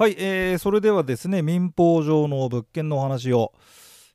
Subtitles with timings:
[0.00, 3.52] はい、えー、それではですね、民法上の物件のお話を、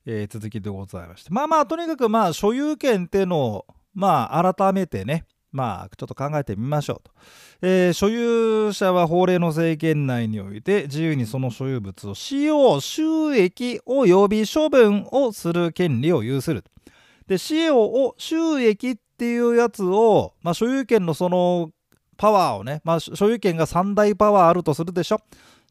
[0.08, 1.30] えー、続きでございまして。
[1.30, 7.12] まあまあ、とにかくまあ、所有権っていうのを、まあ、改めてね、まあ、ちょっと考えてみましょうと。
[7.62, 13.04] えー、所有者は法令の制限内において自由にその所有物を使用、収
[13.36, 16.64] 益及び処分をする権利を有する。
[17.28, 21.70] で、使用を収益っていうやつを、まあ、所有権のその
[22.18, 25.22] パワーをね、まあ、所有権が3大パワーあるとするでしょ。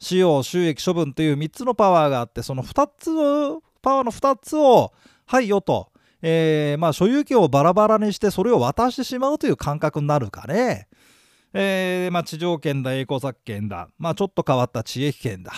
[0.05, 4.93] 使用、収益、処分という3つのパワーがあって、その2つを、パワーの2つを、
[5.27, 5.91] はいよと、
[6.21, 10.89] えー、まあ、所有権をバラバラにして、それを渡してしまうという感覚になるかね。
[11.55, 15.53] えー、まあ、地上権だ、栄光作権だ、まあ、ちょっと変わった地域権だ。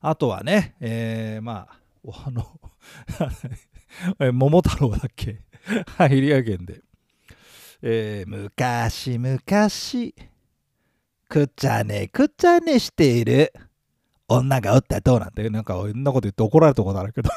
[0.00, 2.46] あとはね、えー、まあ、あの
[4.32, 5.40] 桃太郎だっけ？
[5.98, 6.80] はい、リア県で。
[7.82, 9.38] えー、昔々、
[11.28, 13.52] くちゃねくちゃねしている
[14.30, 17.30] 女がおったとなんて、なんか、こんなこと言って怒られたことあるけど。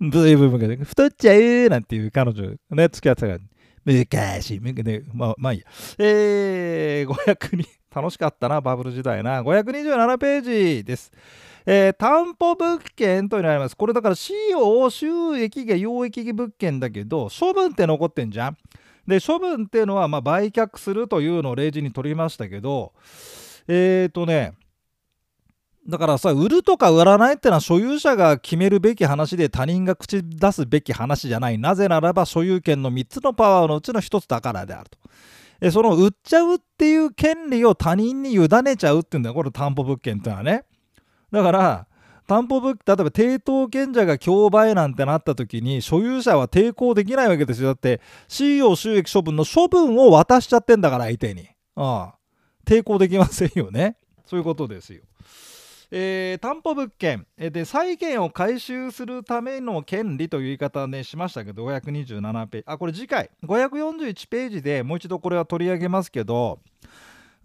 [0.00, 3.38] ブイブイブイ太っちゃうなんていう彼女ね、付き合ってたから、
[3.84, 5.66] 昔、ね、まあ、まあいいや。
[5.98, 9.42] えー、500人、楽しかったな、バブル時代な。
[9.42, 11.12] 527ページです。
[11.66, 13.76] えー、担保物件というのがあります。
[13.76, 18.56] これだから使用、収益が用益物件だけど、処分って残ってんじゃん。
[19.06, 22.92] で、処分っていうのは、まあ、売却するというのを例示に取りましたけど、
[23.68, 24.54] えっ、ー、とね、
[25.86, 31.58] だからさ、売るとか売らないってのは所有者が決めるべき話で他人が口出すべき話じゃない。
[31.58, 34.98] なぜならば所有権の3つのパワーのうちの1つだからであると。
[35.60, 39.34] えその売っちゃうっていう権利を他人に委ねちゃうっていうんだよ。
[39.34, 40.64] これ担保物件ってのはね。
[41.30, 41.86] だから、
[42.26, 52.18] 担保物件例えば抵当権者が競売なんてなった時に所有者は抵抗できないわけですよだって CEO 収益処分の処分を渡しちゃってんだから相手にああ
[52.64, 53.96] 抵抗できませんよね。
[54.26, 55.02] そういうことですよ。
[55.90, 57.26] えー、担保物件。
[57.38, 62.64] で債権を回収するための権利という言い方ねしましたけど527ページ。
[62.66, 63.30] あこれ次回。
[63.44, 66.58] 541ページでもう一度これは取り上げますけど、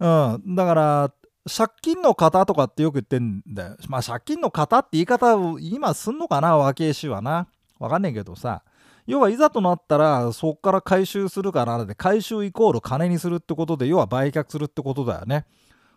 [0.00, 1.12] うん、だから
[1.46, 3.76] 借金の方とかってよく言ってんだよ。
[3.88, 6.56] まあ借金の方って言い方を今すんのかな？
[6.56, 7.46] 和慶氏はな。
[7.78, 8.62] わかんねえけどさ。
[9.10, 15.46] 要はいざとなったらそっから回収するからで回収イコール金にするってことで要は売却するってことだよね。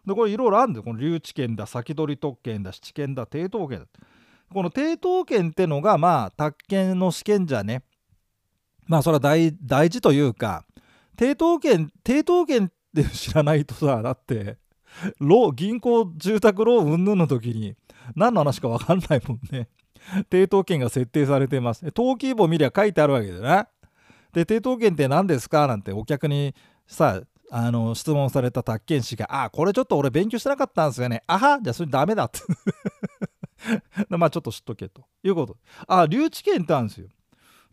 [0.06, 0.84] でこれいろいろあるんだよ。
[0.84, 3.85] この留置権だ先取り特権だ七権だ抵当権だ。
[4.51, 7.84] この抵当権ってのがまあ宅建の試験じゃね
[8.88, 10.66] まあそれは大大事というか
[11.16, 14.57] 抵当権抵当権って知らないとさだって
[15.19, 17.75] ロ銀行住宅ローン云々の時に
[18.16, 19.69] 何の話か分かんないもんね。
[20.30, 21.84] 抵当権が設定されてます。
[21.86, 23.68] 登記簿見りゃ書いてあるわけだな。
[24.34, 25.68] で、抵当権って何ですか？
[25.68, 26.56] なんてお客に
[26.88, 27.22] さ、
[27.52, 31.22] あの質問された宅建士が、あ、これちょっと俺勉強してなかったんですよね。
[31.28, 32.40] あは、じゃあそれダメだって。
[34.09, 35.58] まあちょっと知っとけということ。
[35.88, 37.08] あ、留置権ってあるんですよ。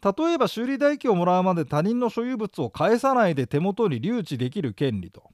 [0.03, 5.31] 例えば修理代金をもらうまで他人の所有物を返さないで手元に留置できる権利と。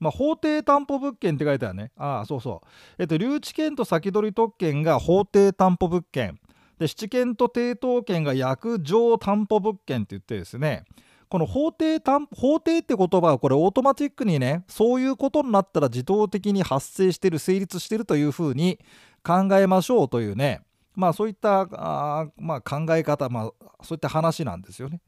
[0.00, 1.92] まあ、法定担保物権って書いてあるね。
[1.96, 2.68] ああ、そうそう。
[2.98, 6.40] えっと、留置権と先取特権が法定担保物権。
[6.78, 10.84] で、質権と抵当権が約定担保物権って言ってですね、
[11.28, 18.80] この法定担法定って言葉はこれオートマチックにね、そういうことになったら自動的に発生してる、成立してるというふうに
[19.22, 20.62] 考えましょうというね、
[20.96, 25.00] まあそういったあ、まあ、考え方、まあそういった話なんですよね。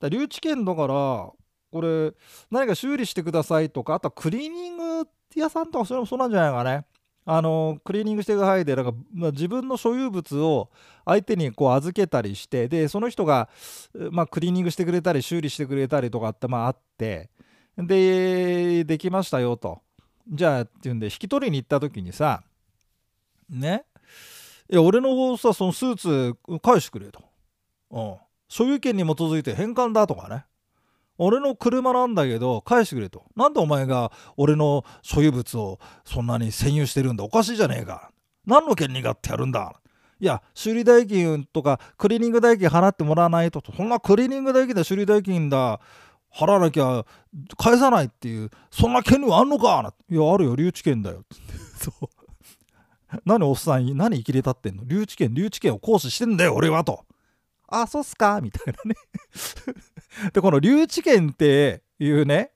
[0.00, 1.30] だ留置権だから
[1.70, 2.12] これ
[2.50, 6.84] 何か修理してくださいとかあとはクリーニング屋さんとかそれもそうなんじゃないかね。
[7.26, 10.70] あのクリーニングしてくださいでなんか、まあ、自分の所有物を
[11.04, 13.48] 相手にこう預けたりしてでその人が、
[14.10, 17.30] まあ、クリーニングしてくれたり修理してくれたりとかってまああって
[17.76, 19.80] でできましたよと。
[20.28, 22.42] じゃあっていうんで引き取りに行った時にさ
[23.48, 23.84] ね
[24.70, 27.22] いや俺のさそのスーツ返してくれと、
[27.90, 28.16] うん、
[28.48, 30.44] 所有権に基づいて返還だとかね。
[31.22, 33.24] 俺の車なんだけど返してくれと。
[33.36, 37.24] なんでお前が俺の所有物をそんなに占有してるんだ？
[37.24, 38.10] おかしいじゃねえか。
[38.46, 39.74] 何の権利があってやるんだ？
[40.18, 45.78] いや、修理代金とかクリーニング代金払ってもらわないと、そんなクリーニング代金だ、修理代金だ、
[46.34, 47.04] 払わなきゃ
[47.58, 49.94] 返さないっていう、そんな権利はあんのか？
[50.10, 51.24] いや、あるよ、留置権だよ。
[51.76, 52.08] そう。
[53.26, 54.84] 何おっさん、何生きれたってんの？
[54.84, 57.04] 留置権、留置権を行使してんだよ、俺はと。
[57.70, 58.40] あ、そうっすか？
[58.42, 58.96] みたいなね
[60.32, 62.50] で、この留置権っていうね、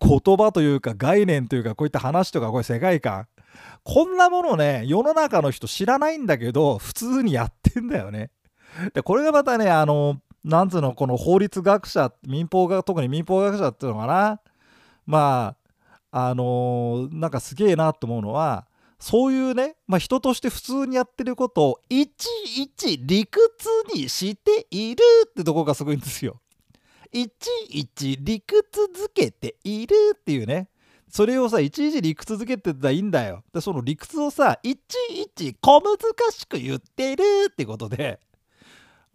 [0.00, 3.26] 言葉というか概念というかこういった話とかこういう世界観。
[3.82, 8.30] こんなものね、世の中の人知らないんだけど、普通にやってんだよね。
[8.94, 14.40] で、これがまたね、あの、なんつうの、この法律学者、民法が、特に民法学者っていうのかな。
[15.06, 15.56] ま
[16.12, 18.66] あ、あのー、なんかすげえなと思うのは
[19.00, 22.26] そういうね、まあ、人として普通にやってることをいち
[22.58, 26.40] いち理屈にしているってとこがすごいんですよ。
[27.10, 27.32] いち
[27.70, 28.62] いち理屈
[28.94, 30.68] づけているっていうね。
[31.08, 33.42] それをさ、いちいち理屈づけてたらいいんだよ。
[33.52, 34.80] で、その理屈をさ、いち
[35.10, 35.96] いち小難
[36.30, 38.20] しく言ってるってことで、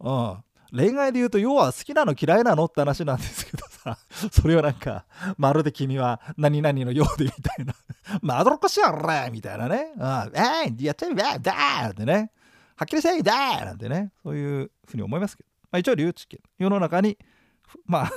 [0.00, 0.36] うん。
[0.72, 3.98] 恋愛で言うと、要は好きなの嫌いなのって話なんですけどさ、
[4.30, 5.06] それをなんか、
[5.38, 7.74] まるで君は何々のようでみたいな、
[8.22, 12.30] まどろっこしやろみたいなね、うん、えい、やっちゃえばだーってね、
[12.76, 17.18] はっきりせいだーなんてね、そういうふうに思いますけど、まあ、一応、留置権、世の中に、
[17.86, 18.10] まあ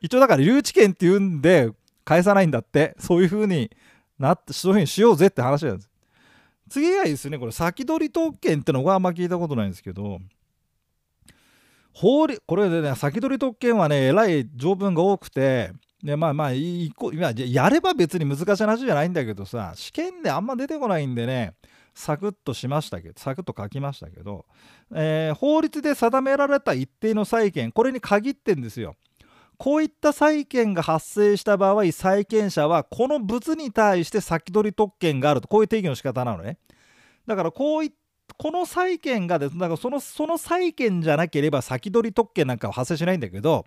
[0.00, 1.70] 一応だから留置権って言うんで、
[2.04, 3.70] 返さないんだって、そういうふうに
[4.18, 5.90] なって、そういうふうにしようぜって話なんです。
[6.68, 10.18] 次がいいですね、これ、先取り特権ってのがあんま聞いたことないんですけど、
[11.96, 15.72] 法律これでね先取り特権はねえらい条文が多くて
[16.06, 17.32] でまあまあいこや
[17.68, 21.54] れば別に難しい話じゃないんだけどさ試験であんま出てこないんでね
[21.94, 24.46] サクッとしましたけどサクッと書きましたけど、
[24.94, 28.94] えー、法律で定められた一定の債権これに限ってんですよ。
[29.58, 36.58] こういった債権が発生した場合債権者はこの物に対して先取り特権があるとこういう定義の仕方なのね。
[37.26, 37.92] だからこうい
[38.38, 43.64] この債権がですだからそのその債権じゃなければ先取り特権なんかは発生しないんだけど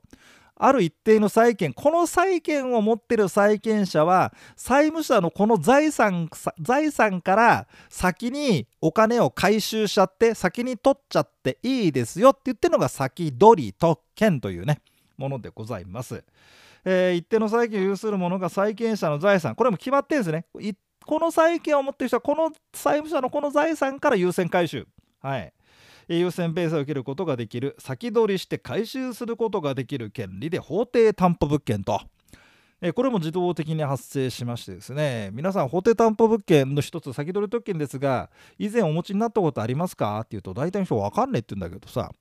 [0.62, 6.30] ある一定の債権この債権を持ってる債権者は債務者のこの財産
[6.60, 14.82] 財産から先にお金を回収しちゃって先に取っちゃっていいですよって言ってるのが先取り特権というね
[15.18, 16.24] ものでございます。
[16.86, 20.76] えー、一定の債権を有する者が債権者の財産これも決まってるんですね。
[21.06, 24.88] この債権を持ってる人はこの債務者のこの財産から優先回収、
[25.22, 25.54] はい、
[26.18, 32.02] 優先ペースを受けることができる先取りして回収することができる権利で法定担保物件と。
[32.96, 42.14] これも自動的に発生しましてですね皆さん法定担保物件の一つ先取り特権ですが以前お持ちになったことありますかって言うと大体の人分かんねえって言うんだけどさ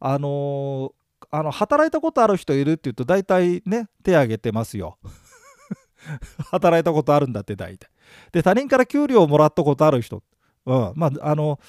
[0.00, 4.98] あのー、あの働いたことある人いるって言うと大体ね手挙げてますよ。
[6.50, 7.88] 働いたことあるんだって大体。
[8.32, 10.24] で他人から給料をもらったことある人、
[10.66, 11.60] うん、まああの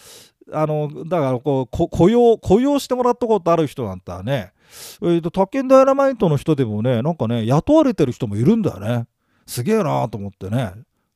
[0.53, 4.53] あのだからこう雇用雇用してもらったことある人なんてね。
[5.01, 9.07] えーと、宅建ダイナマイトの人でもねなんかね雇われてる人もいるんだよね。
[9.45, 10.74] すげえなと思ってね。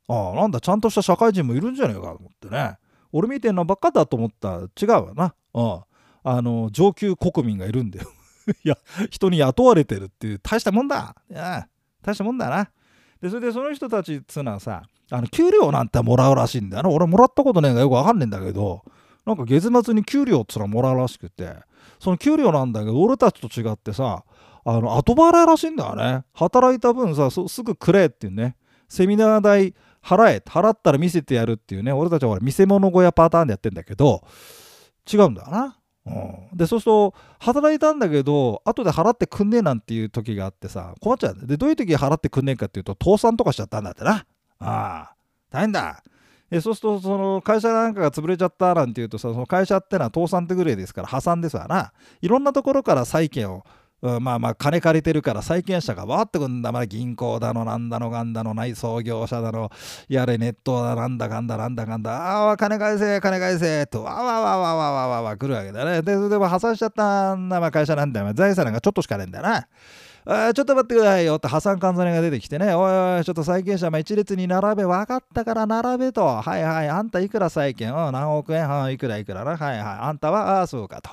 [0.08, 2.78] ああなんだちゃんとした社会人もいるんじゃねえかと思ってね。
[3.12, 4.60] 俺見てんのばっかだと思った。
[4.60, 5.34] ら違うわな。
[5.54, 5.86] あ
[6.24, 6.42] あ。
[6.42, 8.08] の上級国民がいるんだよ。
[8.64, 8.78] いや
[9.10, 11.16] 人に雇われてるっていう大したもんだ。
[11.30, 11.68] いや
[12.02, 12.70] 大したもんだな。
[13.22, 16.90] でそれでその人たちっつうのはさあの給料なんてもらうらしいんだよな。
[16.90, 18.84] 俺もらったことねえがよくわかんねえんだけど。
[19.26, 21.56] なんか月末に給料っつうのもらうらしくて。
[22.00, 24.24] その給料なんだけど俺たちと違ってさ
[24.64, 26.24] あの後払いらしいんだよね。
[26.34, 28.56] 働いた分さすぐくれっていうね。
[28.90, 31.92] セミナー代払え払ったら見せてやるっていうね。
[31.92, 34.24] 俺たちは見せ物小屋パターンでやってんだけど
[35.12, 35.78] 違うんだよな。
[36.08, 36.10] う
[36.54, 44.26] ん、でそうすると働いたんだけど後で払ってくんねえなんていう時があってさ困っちゃうでどういう時払ってくんねえかっていうと倒産とかしちゃったんだってな。
[44.60, 45.16] ああ。
[45.50, 46.04] 大変だ。
[46.52, 51.92] えそうするとその会社なんかが潰れちゃったなんていうとさその会社ってのは倒産ってぐらいですから破産ですわな。
[52.22, 53.66] いろんなところから債権を
[54.02, 59.72] うん、まあまあ金借りてるから債権者がわってくんだ、まあ、銀行だのなんだのがんだの内装業者だの
[60.08, 66.02] やれネットだなんだかんだなんだかんだああ金返せ金返せとわわわわわわわわ来るわけだね。
[66.02, 68.34] ででも破産しちゃったんだ、まあ、会社なんだよ。
[68.34, 69.68] 財産がちょっとしかねえんだよな。
[70.28, 81.12] あちょっと待ってくださいよって破産関西が出てきてね、おいおい、ちょっと債権者、まあ、一列に並べ、分かったから並べと、はいはい、あんたいくら債権、うん、何億円、うん、いくらいくらな、はいはい、あんたは、ああ、そうかと。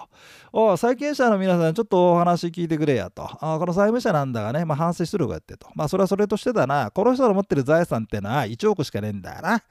[0.55, 3.25] お債権者の皆さん、ちょっとお話聞いてくれやと。
[3.41, 5.69] あこの債務者なんだがね、まあ、反省出力やってと。
[5.75, 9.63] まあ、それはそれとしてだな、この人の持ってる財産ってのは1億しかねえんだよな。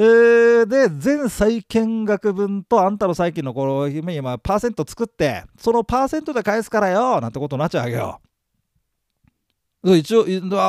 [0.00, 8.20] ー、で、全債権額分とあんたの債権のこの今、パーセント作って、そのパーセントで返すからよ、なんてことになっちゃうわけよ。
[9.84, 10.24] 一応、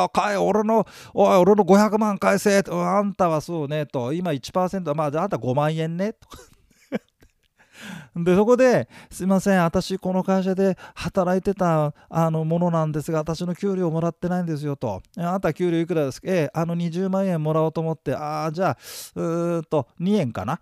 [0.10, 6.20] かい俺の、おい、俺の500万返せ、あんたはそうね、と、今1%、まあ、じゃああんた5万円ね、と。
[8.16, 18.78] でそこで「すいません私この会社で働いてたあのものなんですが私の給料もらってないんですよ」と「あなた給料いくらですか?」ええあの20万円もらおうと思ってああじゃあ
[19.16, 20.60] うーんと2円かな？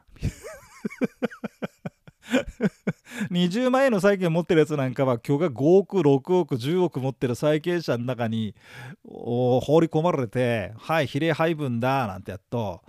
[3.31, 8.55] 20万円の債権持ってるやつなんかは今日が5億6億10億持ってる債権者の中に
[9.03, 12.81] 放り込まれてはい比例配分だなんてやっと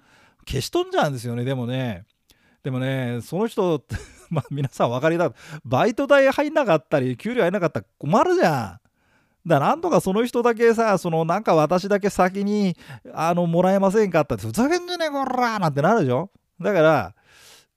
[0.46, 2.04] 消し飛んじゃうんですよねでもね。
[2.62, 3.84] でもねその人
[4.30, 5.32] まあ皆さん分かりだ。
[5.64, 8.88] バイト代入んなかったり給料入んなかったら困るじゃん。
[9.48, 12.76] だなんとかその人だけさ、そのなんか私だけ先に
[13.14, 16.30] あのもらえませんかって、ふざけんじゃねえこらなんてなるでしょ。
[16.60, 17.14] だから、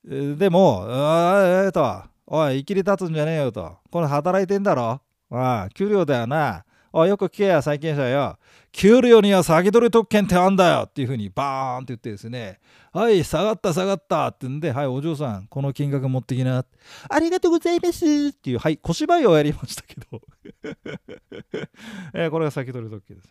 [0.03, 3.77] でも、ええと、おい、生きり立つんじゃねえよと。
[3.91, 5.01] これ働いてんだろ?
[5.29, 6.65] ああ、給料だよな。
[6.93, 8.37] おい、よく聞けや、債権者よ。
[8.71, 12.59] 給料には先取り特権ってあんだよっていうふうにバーンって言ってですね、
[12.91, 16.65] はい、下がった下がったってんで、はい、お嬢さん、この金額持ってきな。
[17.09, 20.21] ありがとうございますっていう、はい、小芝居をやりましたけど
[22.13, 23.29] えー、これが先取り特権です。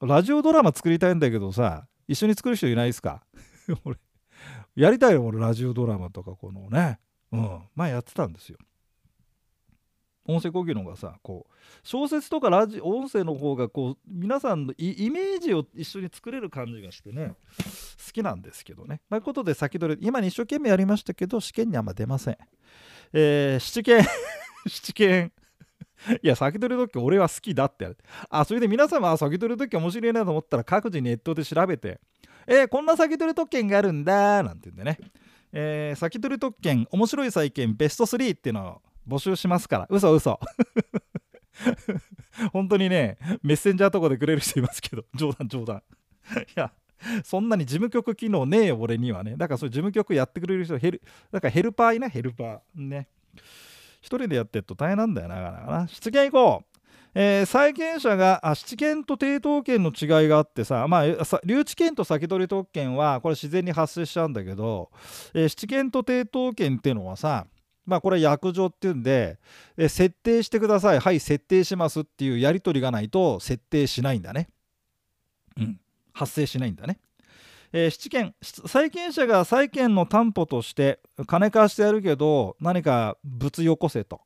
[0.00, 3.22] ラジオドラマ作りたいんだけどさ、一緒に作る人いないですか?
[3.84, 3.96] 俺、
[4.74, 6.98] やりたいよ、俺、ラジオドラマとか、このね。
[7.32, 8.58] うん、前やってたんですよ。
[10.24, 11.52] 音声呼吸の方がさこう
[11.82, 17.34] 小説とかラジ音声の方がこう皆さんのイメージを一緒に作れる感じがしてね
[18.06, 19.00] 好きなんですけどね。
[19.10, 22.38] ということで先取り今に一生懸命やりましたけど試験にあんま出ません。
[23.12, 24.04] えー、七剣
[24.68, 25.32] 七剣
[26.22, 27.98] いや、先取り時俺は好きだってやる。
[28.28, 32.00] あ、それで皆様は先取り時面白いなと思ったら各自ネットで調べて、
[32.46, 34.98] えー、こんな先取り特権があるんだなんて言うんでね。
[35.52, 39.86] えー、先取り特権、面白い債券ベスト3っていうのを募集しますから。
[39.90, 40.40] 嘘嘘。
[42.52, 45.76] 本当にね、メッセンジャーとかでくれる人いますけど、冗談冗談。
[45.76, 45.80] い
[46.54, 46.72] や、
[47.24, 49.36] そんなに事務局機能ねえよ、俺にはね。
[49.36, 52.60] だからそういう事務局やってくれる人、ヘル、だからヘルパーいな、ヘルパー。
[52.74, 53.08] ね。
[54.02, 55.88] 一人でやってると大変なんだよな、かなかな。
[55.88, 56.72] 出現行こう。
[57.14, 61.04] えー、債権者があ七権と抵当権の違いがあってさ、まあ、
[61.44, 64.90] 留置権と先取り特権はこれ自然に発生しちゃうんだけど、
[65.34, 67.46] えー、七権と抵当権っていうのはさ
[67.84, 69.38] まあこれ約定っていうんで、
[69.76, 74.48] えー、設定してくださいはい設定しますっていうやり取りがないと設定しないんだね。
[75.58, 75.78] うん
[76.14, 76.98] 発生しないんだね。
[77.72, 84.20] えー、七権債権者が債権の担保として金貸してやるけど何か物よこせと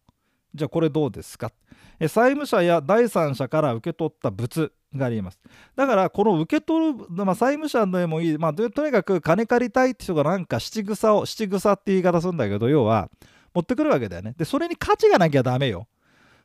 [0.54, 1.52] じゃあこれどうですか？
[2.00, 5.38] 債務者や第三者から受け取った物があります。
[5.74, 13.10] だからこの受け取る、まあ、債務者でもいい、まあ、とにかく金借りたいって人がなんか七草を七草って言い方するんだけど要は
[13.54, 14.34] 持ってくるわけだよね。
[14.36, 15.86] でそれに価値がなきゃダメよ。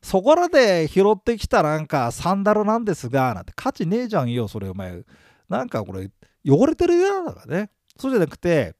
[0.01, 5.03] そこらで拾ってきたなんかサンダルなんですがなんて価値ねえじゃんよそれお前
[5.51, 6.10] なんかこれ
[6.46, 8.75] 汚れてるよだからねそうじゃなくて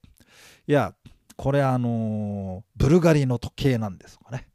[0.68, 0.96] いや
[1.38, 4.48] これあのー、ブルガリの時計なんですとかね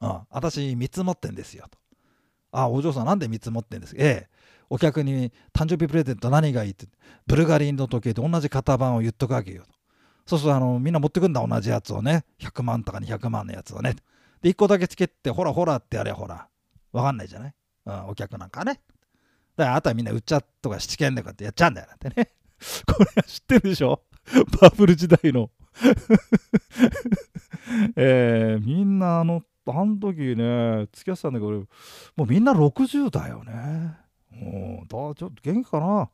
[0.00, 1.78] うん、私3つ持ってんですよと。
[2.52, 4.02] あ、お嬢さんなんで3つ持ってんですか？
[4.02, 4.28] ええ、
[4.68, 6.86] お客に誕生日プレゼント何がいいって、
[7.26, 9.64] ブルガリの時計と同じ型番を言っとくわけよ。
[10.26, 13.96] そうするとあのみんな持ってくんだ同じやつをね、100万とか200万のやつをね。
[14.40, 16.48] で、1個だけつけて、ほらほらってやれほら。
[16.92, 17.54] わかんないじゃない、
[17.86, 18.80] うん、お客なんかね。
[19.60, 22.30] だからあとはみんな売っちゃとか七軒でこうやってやっちゃうんだよなんてね。
[22.86, 24.02] これは知ってるでしょ？
[24.60, 25.50] バブル時代の
[27.96, 31.66] えー、みんなあのあの時ね、付き合ってたんだけど、も
[32.24, 33.96] うみんな60だよね。
[34.30, 36.10] もうだちょっと元気かな？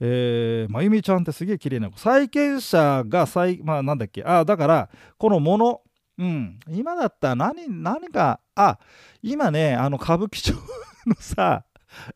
[0.00, 1.98] えー、まゆみちゃんってすげえ綺麗な子。
[1.98, 5.80] 債権者が債、まあなんだっけ、あだから、このもの、
[6.18, 8.78] うん、今だったら何、何か、あ、
[9.22, 10.54] 今ね、あの歌舞伎町
[11.06, 11.64] のさ、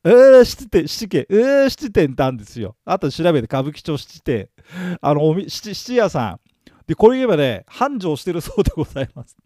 [0.04, 2.76] えー、七店、七軒、えー、七店ってあるんですよ。
[2.84, 4.48] あと調べて歌舞伎町七店。
[5.00, 6.40] あの、おみ七七屋さん。
[6.86, 9.36] で、これ言えばね、繁盛してるそうでございます。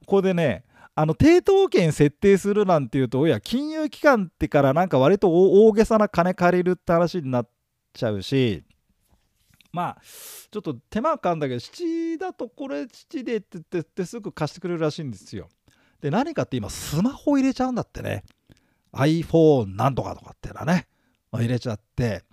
[0.00, 0.64] ここでね、
[0.94, 7.48] あの、抵当権設定するなんていうと、いや、金融機関ってからなんか割と大げさな金借りるって話になっ
[7.92, 8.64] ちゃうし、
[9.72, 10.02] まあ、
[10.50, 15.48] ちょっと手間かかんだけど、七だとこれ七でって言ってすぐ貸してくれるらしいんですよ。
[16.00, 18.24] で、何かって今、スマホ入れちゃうんだってね。
[18.92, 20.86] iPhone なんとかとかってのはね、
[21.32, 22.24] 入れちゃって、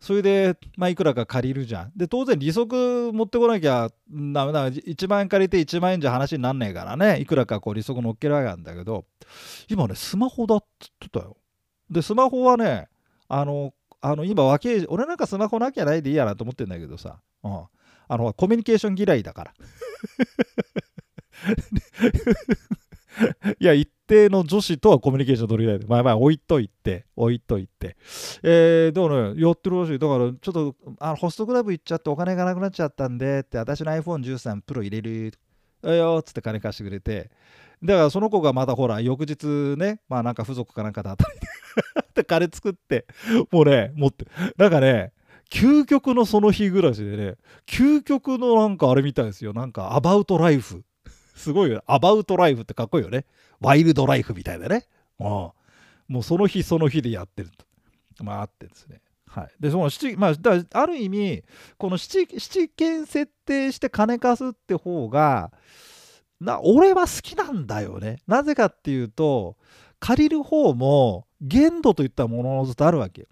[0.00, 1.92] それで、まあ、いくらか借りるじゃん。
[1.96, 4.70] で、当然利息持ってこなきゃダメだ。
[4.70, 7.20] 1万円借りて1万円じゃ話になんねえからね。
[7.20, 9.06] いくらかこう利息乗っけられるんだけど、
[9.68, 11.36] 今ね、スマホだって言ってたよ。
[11.90, 12.88] で、スマホはね、
[13.28, 17.64] あの、あの今若い、俺なんかスマホなきゃないでいいやなと思ってんだけどさ、うん、
[18.08, 19.54] あの、コミュニケーション嫌いだから。
[23.58, 25.88] いや、一定の女子とはコミュニケーション取りたい。
[25.88, 27.96] まあまあ、置いといて、置いといて。
[28.42, 29.50] えー、どうね、や？
[29.50, 29.98] ってるらしい。
[29.98, 35.32] だから、ちょっと、あのホストクラブ行っちゃってお金がなくなっちゃったんで、って、私の iPhone13 Pro 入れる。
[35.82, 37.30] えーよ、つって金貸してくれて。
[37.82, 39.46] だから、その子がまたほら、翌日
[39.78, 41.46] ね、まあなんか付属かなんかで働いて、
[42.14, 43.06] で、金作って、
[43.50, 45.12] もうね、持って、なんかね、
[45.50, 49.52] 究極のその日暮らしでね、究極のなんかあれみたいですよ。
[49.52, 50.84] なんか、アバウトライフ。
[51.36, 51.84] すごいよ。
[51.86, 53.26] アバウトライフってかっこいいよね。
[53.60, 54.86] ワイルドライフみたいなね。
[55.20, 55.52] うん、も
[56.20, 58.24] うその日その日でやってると。
[58.24, 59.00] まああってですね。
[59.26, 61.42] はい、でその七、まあ、だある意味
[61.76, 65.52] この七七件設定して金貸すって方が
[66.40, 68.20] な俺は好きなんだよね。
[68.26, 69.56] なぜかっていうと
[70.00, 73.28] 借りる方も限度といったもののずっとあるわけ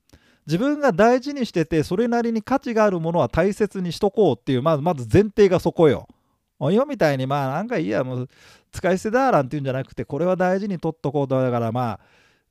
[0.47, 6.07] 自分が大事にしててそれなりに価値があるものは大切にしとこうっていうまずまず前提がそこよ。
[6.61, 8.05] 今みたいにまあなんかいいや。
[8.05, 8.29] もう
[8.73, 11.41] 使い捨てだなんていうんじゃなくてこれは大事に取っとこうと。
[11.41, 12.01] だからまあ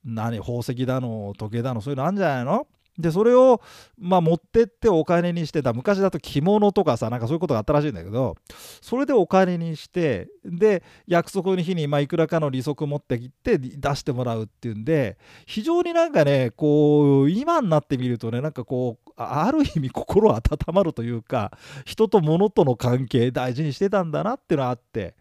[0.06, 2.68] 何宝石だの時計だのそういうのあるんじゃないの？
[2.96, 3.60] でそれを、
[3.98, 8.36] まあ、持ってってお金にしてた昔だと着物とかさなんかそういうことがあったらしいんだけど
[8.82, 15.18] それでお金にしてで約束の日にまあいくらかの利息持ってきて出してもらうっていうんで
[15.48, 20.42] 非常になんかねこう今になってみるとねなんかこうある意味心温
[20.74, 21.52] まるというか
[21.86, 25.16] 人と物との関係大事にしてたんだなっていうのがあって。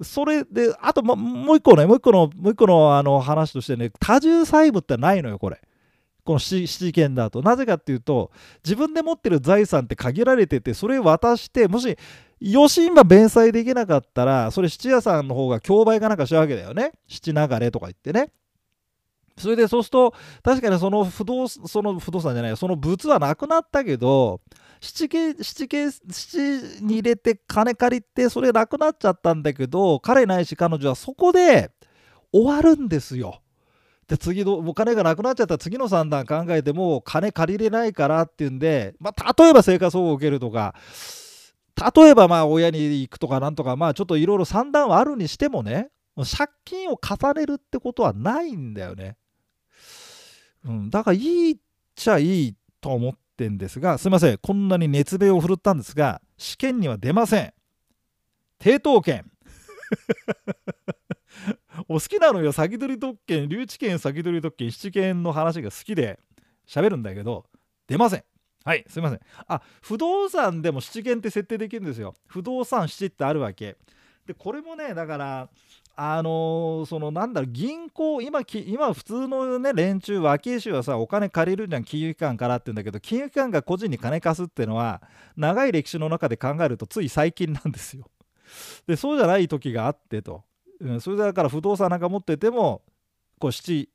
[0.00, 5.60] それであともう一個ねもう一個のもう一個のあの話としてね多重債務ってないのよこれ。
[6.24, 8.30] この七事件だとなぜかっていうと
[8.62, 11.96] 自分で持ってる財産って限られててそれ渡してもし
[12.42, 18.28] 余震が弁済できなかったらそれ質屋さんの方が競売かなんかしたわけだよね七流れとか言ってね
[19.38, 24.40] それでそうすると確かにその不動その不動産じゃないその物はなくなったけど
[24.80, 31.70] 七系七系七に入れて金借りてそれなくなっちゃったんだけど彼ないし彼女はそこで
[32.32, 33.40] 終わるんですよ。
[34.06, 40.74] で次のお金がなくなっちゃったら次の算段考えても金借りれないからっていうんで、まあ、例えば生活保護を受けるとか
[41.94, 49.16] 例えばまあ親に行くとかなんとかまあちょっといろいろ算段はあるにしてもね借金を重ねるってことはないんだよね。
[50.64, 51.56] うん、だからいいっ
[51.94, 54.38] ちゃいいと思ってんですがすいません。
[54.38, 57.52] こんなに熱弁を振るったんですが試験には出ません。
[58.58, 59.30] 抵当権
[61.88, 62.52] お好きなのよ。
[62.52, 66.18] 先取り特権留置権先取り特権七権の話が好きで
[66.66, 67.46] 喋るんだけど
[67.86, 68.24] 出ません。
[68.64, 69.20] はいすいません。
[69.46, 72.14] あ不動産でも七権って設定できるんですよ。
[72.26, 73.76] 不動産七ってあるわけ。
[74.26, 75.48] でこれもねだから
[76.00, 85.02] あのー、そのなんだろう銀行今今普通のね連中若い衆はさお金借りるじゃん金融機関からって言うんだけど金融機関が個人に金貸すっていうのは
[85.36, 88.04] 長い歴史の中で考えるとつい最近なんですよ。
[88.86, 90.44] でそうじゃない時があってと。
[90.80, 92.82] うん、それだから不動産なんか持ってても
[93.40, 93.88] こう七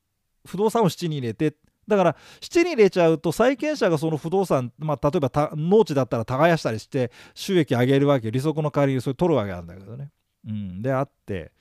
[0.45, 1.55] 不動産を七に入れて。
[1.87, 10.09] だから七に入れちゃうと債権者がその不動産、まあ、例えば農地だったら耕したりして収益上げるわけ利息の代わりにそれ取るわけなんだけどね。
[10.45, 11.53] うん、であって。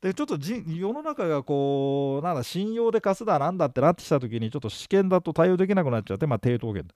[0.00, 6.86] でちょっと世の中がこうなんだ信用で貸すだなんだってなってきた時にちょっと試験だと対応できなくなっちゃって、まあ、抵当権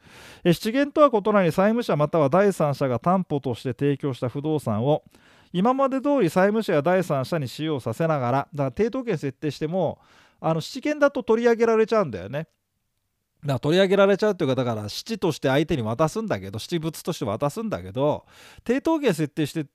[0.45, 5.03] え七元とは異なり債務者または第三者が担保として提供した不動産を
[5.53, 9.99] 今まで通り債務者や第三者に使用させながらだから抵当権設定しても
[10.41, 12.49] あの七権だと取り上げられちゃうんだよね。
[13.43, 18.25] だから取り上げられちゃうっていうかだから七として相手に渡すんだけど七物として渡すんだけど
[18.65, 19.67] 抵当権設定して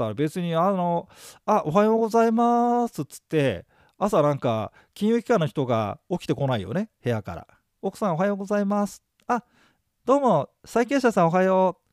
[0.00, 1.08] たら別にあの
[1.44, 3.66] 「あおはようございます」っつって
[3.98, 7.46] 朝なんか金融機関の人が起きてこないよね部屋から
[7.82, 9.44] 「奥さんおはようございます」あ
[10.06, 11.90] どうも債権者さんおはよう。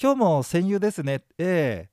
[0.00, 1.90] 今日も戦友ですねええ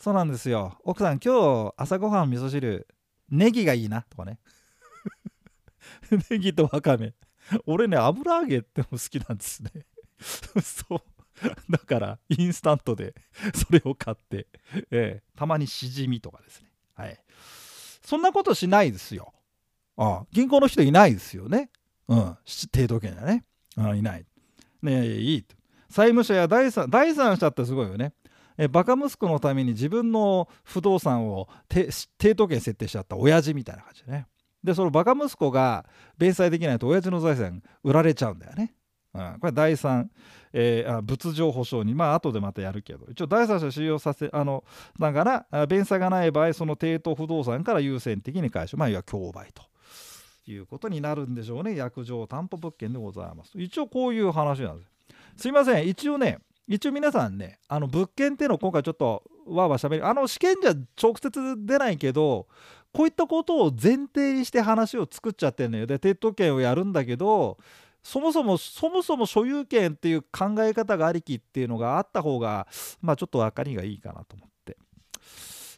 [0.00, 0.78] そうなんですよ。
[0.82, 2.88] 奥さん今日朝ごはん味噌汁
[3.30, 4.40] ネギがいいなとかね。
[6.30, 7.12] ネギとわかめ。
[7.66, 9.70] 俺ね油揚げっても好きなんですね。
[10.62, 10.98] そう
[11.70, 13.14] だからインスタントで
[13.54, 14.46] それを買って、
[14.90, 16.68] えー、たまにしじみとかですね。
[16.94, 17.18] はい。
[18.02, 19.32] そんなことしないですよ。
[19.96, 21.70] ああ銀行の人いないですよね。
[22.08, 22.36] うん。
[22.44, 23.44] 抵当権だね。
[23.76, 24.26] あいない。
[24.82, 25.46] ねいい。
[25.88, 28.14] 債務者や第三第三者ってすごいよね。
[28.58, 34.26] えバカ息子のために自分の不動産を抵当権設定しちゃった親父みたいな感じでね。
[34.62, 35.86] でそのバカ息子が
[36.18, 38.74] 弁済できないと親父の財産売られちゃうんだよね、
[39.14, 40.06] うん、これ第3、
[40.52, 43.06] えー、仏情保証にまあ後でまたやるけど。
[43.10, 44.64] 一応第三者使用させあの
[44.98, 48.76] だから弁済がない場合その抵当不動産から優先的に回収。
[48.76, 49.62] まあいわゆる競売と。
[50.44, 51.76] いうことになるんでしょうね。
[51.76, 53.52] 約定担保物件でございます。
[53.54, 54.90] 一応こういう話なんです。
[55.36, 55.86] すいません。
[55.86, 62.46] 一応ね一応皆さんねあの物件っていうのを今回ちょっとわーわーしゃべるあの試験じゃ直接出ないけど
[62.92, 65.86] こういったことを前提にして話を作っちゃってるのよ。
[65.86, 67.58] で鉄塔権をやるんだけど
[68.02, 72.66] そもそもそもそも所有権っていう考え方がありきっていうのがあった方が
[73.00, 74.52] まあちょっと分かりがいいかなと思って。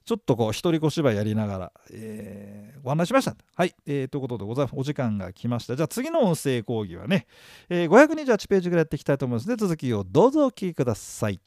[0.04, 3.34] ちょっとこう一人小芝居やりながら、えー、ご案内しました。
[3.56, 4.74] はい、えー、ということでございます。
[4.76, 5.76] お時間が来ました。
[5.76, 7.26] じゃあ次の音声講義はね、
[7.70, 11.40] えー、528ページぐらいやっていきたいと思いますので続きをどうぞお聞きください。